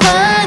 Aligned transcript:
fun. 0.00 0.39